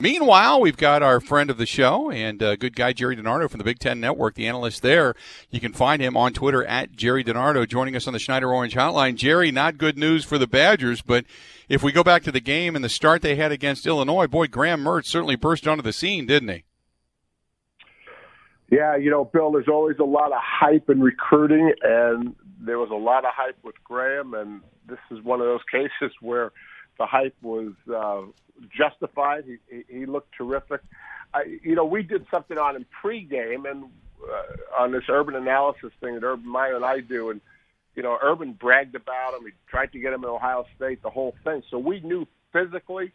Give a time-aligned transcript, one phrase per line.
[0.00, 3.58] Meanwhile, we've got our friend of the show and uh, good guy Jerry DiNardo from
[3.58, 5.14] the Big Ten Network, the analyst there.
[5.50, 8.74] You can find him on Twitter at Jerry DiNardo, joining us on the Schneider Orange
[8.74, 9.14] Hotline.
[9.14, 11.24] Jerry, not good news for the Badgers, but
[11.68, 14.48] if we go back to the game and the start they had against Illinois, boy,
[14.48, 16.64] Graham Mertz certainly burst onto the scene, didn't he?
[18.72, 22.90] Yeah, you know, Bill, there's always a lot of hype in recruiting, and there was
[22.90, 26.50] a lot of hype with Graham, and this is one of those cases where
[26.98, 28.22] the hype was uh,
[28.76, 29.44] justified.
[29.46, 30.80] He, he looked terrific.
[31.32, 33.84] I, you know, we did something on him pregame and
[34.22, 37.40] uh, on this urban analysis thing that Urban Meyer and I do, and
[37.94, 39.44] you know, Urban bragged about him.
[39.44, 41.62] He tried to get him at Ohio State, the whole thing.
[41.70, 43.12] So we knew physically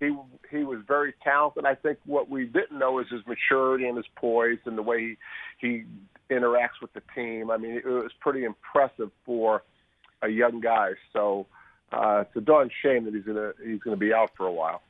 [0.00, 0.14] he
[0.50, 1.64] he was very talented.
[1.64, 5.16] I think what we didn't know is his maturity and his poise and the way
[5.60, 5.84] he he
[6.30, 7.50] interacts with the team.
[7.50, 9.62] I mean, it was pretty impressive for
[10.22, 10.90] a young guy.
[11.12, 11.54] So uh,
[11.92, 14.82] it's a darn shame that he's gonna he's gonna be out for a while.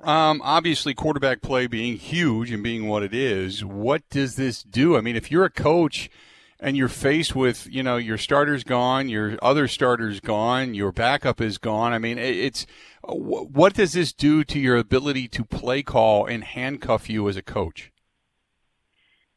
[0.00, 4.96] Um, obviously, quarterback play being huge and being what it is, what does this do?
[4.96, 6.10] I mean, if you're a coach
[6.60, 11.40] and you're faced with, you know, your starter's gone, your other starter's gone, your backup
[11.40, 11.92] is gone.
[11.92, 12.66] I mean, it's
[13.02, 17.42] what does this do to your ability to play call and handcuff you as a
[17.42, 17.92] coach?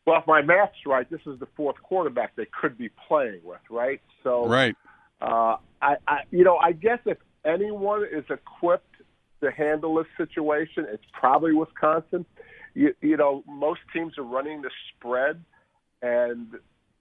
[0.06, 3.60] Well, if my math's right, this is the fourth quarterback they could be playing with,
[3.70, 4.02] right?
[4.24, 4.76] So, right.
[5.22, 5.49] Uh,
[5.90, 8.96] I, I, you know, I guess if anyone is equipped
[9.42, 12.26] to handle this situation, it's probably Wisconsin.
[12.74, 15.44] You, you know, most teams are running the spread,
[16.02, 16.48] and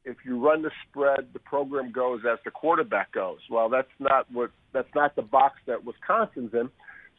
[0.05, 3.39] if you run the spread, the program goes as the quarterback goes.
[3.51, 6.71] Well, that's not what that's not the box that Wisconsin's in.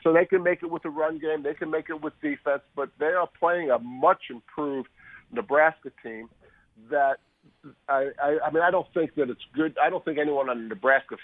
[0.04, 2.62] So they can make it with the run game, they can make it with defense,
[2.76, 4.88] but they are playing a much improved
[5.32, 6.30] Nebraska team
[6.90, 7.18] that
[7.90, 9.76] I, I, I mean I don't think that it's good.
[9.84, 11.18] I don't think anyone on the Nebraska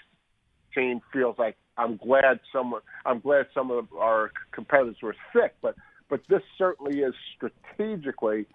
[0.76, 2.74] team feels like I'm glad some
[3.06, 5.76] I'm glad some of our competitors were sick, but
[6.10, 8.46] but this certainly is strategically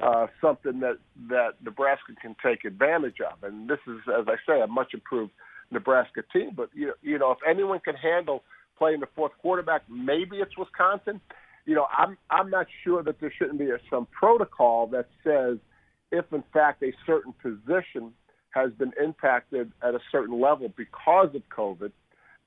[0.00, 0.98] uh, something that
[1.28, 3.42] that Nebraska can take advantage of.
[3.42, 5.32] And this is, as I say, a much improved
[5.70, 6.50] Nebraska team.
[6.56, 8.44] But you you know, if anyone can handle
[8.76, 11.20] playing the fourth quarterback, maybe it's Wisconsin.
[11.66, 15.58] You know, I'm I'm not sure that there shouldn't be some protocol that says
[16.10, 18.12] if in fact a certain position
[18.50, 21.92] has been impacted at a certain level because of COVID,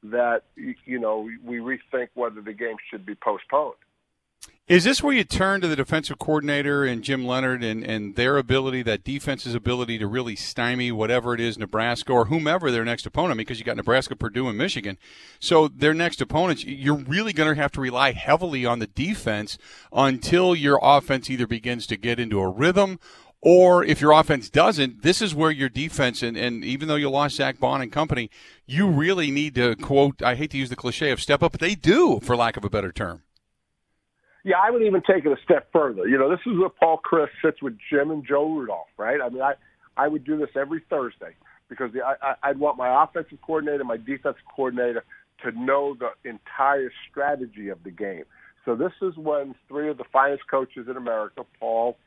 [0.03, 3.75] that you know we rethink whether the game should be postponed.
[4.67, 8.37] Is this where you turn to the defensive coordinator and Jim Leonhard and, and their
[8.37, 13.05] ability, that defense's ability to really stymie whatever it is, Nebraska or whomever their next
[13.05, 14.97] opponent, because you got Nebraska, Purdue, and Michigan.
[15.41, 19.57] So their next opponents, you're really going to have to rely heavily on the defense
[19.91, 22.97] until your offense either begins to get into a rhythm
[23.41, 27.09] or if your offense doesn't, this is where your defense, and, and even though you
[27.09, 28.29] lost Zack Baun and company,
[28.65, 31.61] you really need to quote, I hate to use the cliche of step up, but
[31.61, 33.23] they do, for lack of a better term.
[34.43, 36.07] Yeah, I would even take it a step further.
[36.07, 39.19] You know, this is where Paul Chryst sits with Jim and Joe Rudolph, right?
[39.21, 39.53] I mean, I,
[39.97, 41.35] I would do this every Thursday
[41.69, 45.03] because the, I, I'd want my offensive coordinator, my defensive coordinator
[45.43, 48.23] to know the entire strategy of the game.
[48.65, 51.97] So this is when three of the finest coaches in America, Paul,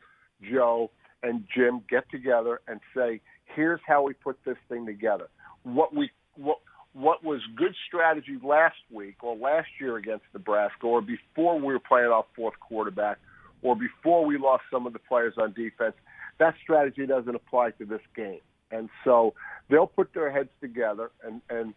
[0.43, 0.91] Joe,
[1.25, 3.21] and Jim, get together and say,
[3.57, 5.29] here's how we put this thing together.
[5.63, 6.59] what we what
[6.93, 11.81] what was good strategy last week or last year against Nebraska, or before we were
[11.81, 13.19] playing off fourth quarterback,
[13.63, 15.95] or before we lost some of the players on defense.
[16.39, 18.41] That strategy doesn't apply to this game,
[18.71, 19.35] and so
[19.69, 21.75] they'll put their heads together and and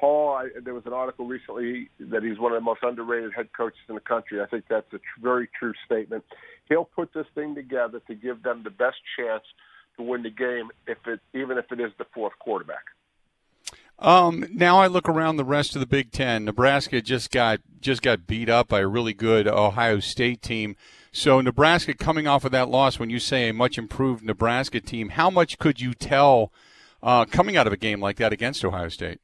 [0.00, 3.50] Paul, I, there was an article recently that he's one of the most underrated head
[3.54, 4.40] coaches in the country.
[4.40, 6.24] I think that's a tr- very true statement.
[6.70, 9.44] He'll put this thing together to give them the best chance
[9.98, 12.84] to win the game, if it even if it is the fourth quarterback.
[13.98, 16.46] Um, now I look around the rest of the Big Ten.
[16.46, 20.76] Nebraska just got just got beat up by a really good Ohio State team.
[21.12, 25.10] So Nebraska coming off of that loss, when you say a much improved Nebraska team,
[25.10, 26.50] how much could you tell
[27.02, 29.20] uh, coming out of a game like that against Ohio State?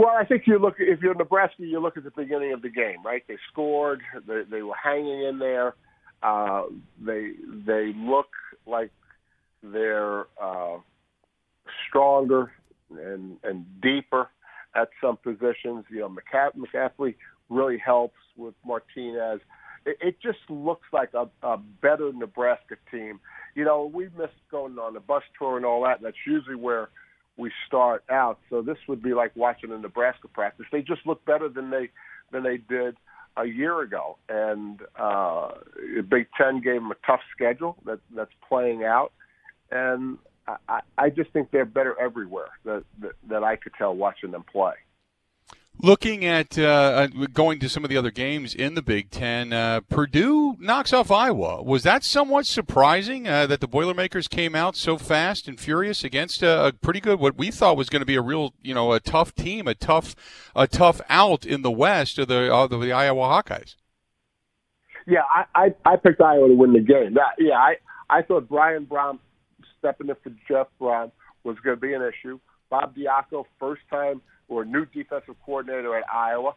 [0.00, 2.70] Well, I think you look if you're Nebraska, you look at the beginning of the
[2.70, 3.22] game, right?
[3.28, 5.74] They scored, they, they were hanging in there.
[6.22, 6.62] Uh,
[7.04, 7.32] they
[7.66, 8.28] they look
[8.66, 8.92] like
[9.62, 10.78] they're uh,
[11.86, 12.50] stronger
[12.90, 14.28] and and deeper
[14.74, 15.84] at some positions.
[15.90, 17.16] You know, McCaff- McCaffrey
[17.50, 19.40] really helps with Martinez.
[19.84, 23.20] It, it just looks like a, a better Nebraska team.
[23.54, 25.98] You know, we missed going on the bus tour and all that.
[25.98, 26.88] And that's usually where
[27.40, 28.38] we start out.
[28.50, 30.66] So this would be like watching a Nebraska practice.
[30.70, 31.90] They just look better than they
[32.30, 32.96] than they did
[33.36, 34.18] a year ago.
[34.28, 35.52] And uh,
[36.08, 39.12] Big Ten gave them a tough schedule that that's playing out.
[39.70, 40.18] And
[40.68, 44.44] I, I just think they're better everywhere that, that that I could tell watching them
[44.52, 44.74] play.
[45.82, 49.52] Looking at uh, uh, going to some of the other games in the Big Ten,
[49.52, 51.62] uh, Purdue knocks off Iowa.
[51.62, 56.42] Was that somewhat surprising uh, that the Boilermakers came out so fast and furious against
[56.42, 58.92] a, a, pretty good, what we thought was going to be a real, you know,
[58.92, 60.14] a tough team, a tough,
[60.54, 63.76] a tough out in the West of the of the Iowa Hawkeyes?
[65.06, 67.14] Yeah, I, I I picked Iowa to win the game.
[67.14, 67.76] That, yeah, I
[68.10, 69.18] I thought Brian Brohm
[69.78, 71.10] stepping in for Jeff Brohm
[71.42, 72.38] was going to be an issue.
[72.68, 76.52] Bob Diaco, first time or new defensive coordinator at Iowa,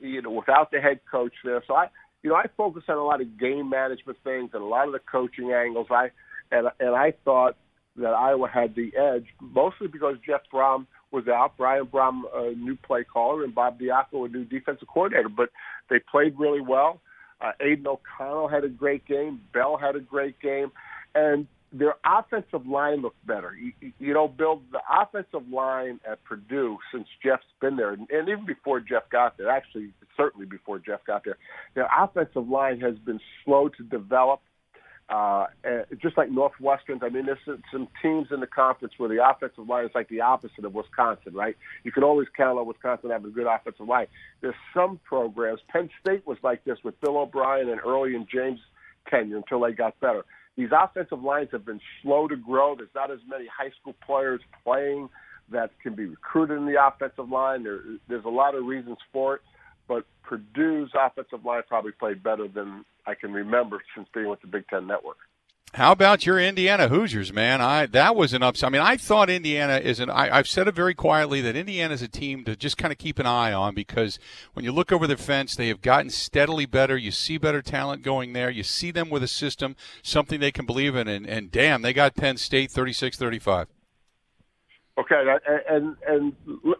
[0.00, 1.62] you know, without the head coach there.
[1.66, 1.86] So I,
[2.22, 4.92] you know, I focus on a lot of game management things and a lot of
[4.92, 5.86] the coaching angles.
[5.90, 6.10] I
[6.50, 7.56] and and I thought
[7.96, 12.76] that Iowa had the edge mostly because Jeff Brohm was out, Brian Brohm, a new
[12.76, 15.28] play caller, and Bob Diaco, a new defensive coordinator.
[15.28, 15.50] But
[15.88, 17.00] they played really well.
[17.40, 19.40] Uh, Aidan O'Connell had a great game.
[19.52, 20.72] Bell had a great game,
[21.14, 21.46] and
[21.78, 23.54] their offensive line looked better.
[23.54, 28.46] You, you know, Bill, the offensive line at Purdue since Jeff's been there, and, even
[28.46, 31.36] before Jeff got there, actually certainly before Jeff got there,
[31.74, 34.40] their offensive line has been slow to develop.
[35.08, 35.46] Uh,
[36.02, 37.38] just like Northwestern, I mean, there's
[37.70, 41.32] some teams in the conference where the offensive line is like the opposite of Wisconsin,
[41.32, 41.56] right?
[41.84, 44.08] You can always count on Wisconsin having a good offensive line.
[44.40, 45.60] There's some programs.
[45.68, 48.58] Penn State was like this with Bill O'Brien and Early and James
[49.08, 50.24] tenure until they got better.
[50.56, 52.74] These offensive lines have been slow to grow.
[52.74, 55.08] There's not as many high school players playing
[55.50, 57.62] that can be recruited in the offensive line.
[57.62, 59.42] There, there's a lot of reasons for it,
[59.86, 64.48] but Purdue's offensive line probably played better than I can remember since being with the
[64.48, 65.18] Big Ten Network.
[65.76, 67.60] How about your Indiana Hoosiers, man?
[67.60, 68.68] I that was an upset.
[68.68, 70.08] I mean, I thought Indiana is an.
[70.08, 72.96] I, I've said it very quietly that Indiana is a team to just kind of
[72.96, 74.18] keep an eye on because
[74.54, 76.96] when you look over the fence, they have gotten steadily better.
[76.96, 78.48] You see better talent going there.
[78.48, 81.92] You see them with a system, something they can believe in, and, and damn, they
[81.92, 83.66] got Penn State 36-35.
[84.98, 85.24] Okay,
[85.68, 86.32] and and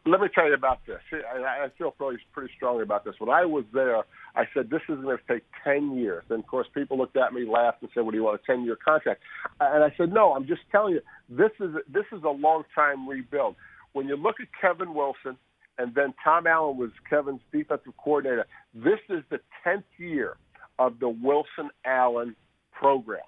[0.06, 1.00] let me tell you about this.
[1.12, 3.14] I feel pretty pretty strongly about this.
[3.18, 3.98] When I was there,
[4.34, 6.24] I said this is going to take ten years.
[6.30, 8.46] And of course, people looked at me, laughed, and said, "What do you want a
[8.46, 9.20] ten year contract?"
[9.60, 13.06] And I said, "No, I'm just telling you this is this is a long time
[13.06, 13.54] rebuild."
[13.92, 15.36] When you look at Kevin Wilson,
[15.76, 18.46] and then Tom Allen was Kevin's defensive coordinator.
[18.74, 20.38] This is the tenth year
[20.78, 22.34] of the Wilson Allen
[22.72, 23.20] program,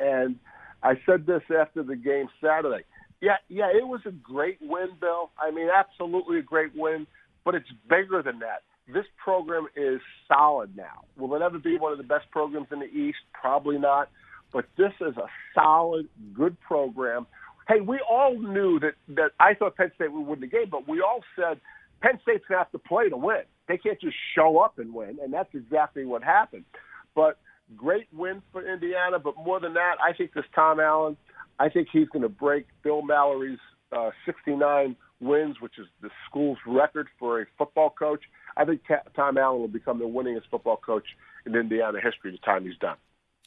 [0.00, 0.40] and
[0.82, 2.82] I said this after the game Saturday
[3.24, 5.30] yeah, yeah, it was a great win, Bill.
[5.38, 7.06] I mean, absolutely a great win,
[7.42, 8.62] but it's bigger than that.
[8.86, 11.04] This program is solid now.
[11.16, 13.16] Will it ever be one of the best programs in the East?
[13.32, 14.10] Probably not.
[14.52, 17.26] But this is a solid, good program.
[17.66, 20.86] Hey, we all knew that that I thought Penn State would win the game, but
[20.86, 21.58] we all said
[22.02, 23.42] Penn State's gonna have to play to win.
[23.68, 26.66] They can't just show up and win, and that's exactly what happened.
[27.14, 27.38] But
[27.74, 31.16] great win for Indiana, but more than that, I think this Tom Allen–
[31.58, 33.58] I think he's going to break Bill Mallory's
[33.92, 38.22] uh, 69 wins, which is the school's record for a football coach.
[38.56, 38.82] I think
[39.16, 41.04] Tom Allen will become the winningest football coach
[41.46, 42.96] in Indiana history the time he's done.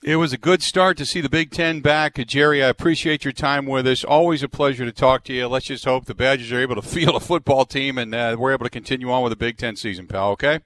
[0.03, 2.23] It was a good start to see the Big Ten back.
[2.27, 4.03] Jerry, I appreciate your time with us.
[4.03, 5.47] Always a pleasure to talk to you.
[5.47, 8.53] Let's just hope the Badgers are able to field a football team and uh, we're
[8.53, 10.59] able to continue on with the Big Ten season, pal, okay?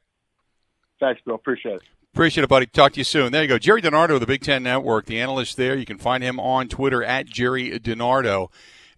[0.99, 1.35] Thanks, Bill.
[1.35, 1.81] Appreciate it.
[2.13, 2.65] Appreciate it, buddy.
[2.65, 3.31] Talk to you soon.
[3.31, 3.57] There you go.
[3.57, 5.77] Jerry DiNardo the Big Ten Network, the analyst there.
[5.77, 8.49] You can find him on Twitter at Jerry DiNardo.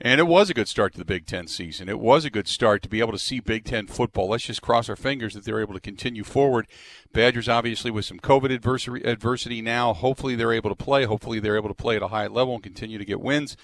[0.05, 1.87] And it was a good start to the Big Ten season.
[1.87, 4.27] It was a good start to be able to see Big Ten football.
[4.27, 6.67] Let's just cross our fingers that they're able to continue forward.
[7.13, 9.93] Badgers, obviously, with some COVID adversity, adversity now.
[9.93, 11.05] Hopefully, they're able to play.
[11.05, 13.55] Hopefully, they're able to play at a high level and continue to get wins.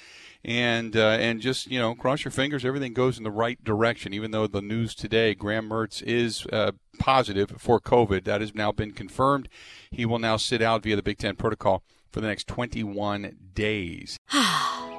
[0.45, 2.63] And uh, and just you know, cross your fingers.
[2.63, 4.13] Everything goes in the right direction.
[4.13, 8.23] Even though the news today, Graham Mertz is uh, positive for COVID.
[8.23, 9.49] That has now been confirmed.
[9.91, 14.17] He will now sit out via the Big Ten protocol for the next 21 days.